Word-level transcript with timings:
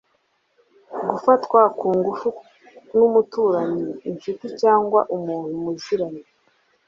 Gufatwa 1.09 1.61
ku 1.77 1.87
ngufu 1.97 2.29
n’umuturanyi 2.95 3.85
incuti 4.09 4.45
cyangwa 4.61 4.99
umuntu 5.15 5.51
muziranye 5.63 6.23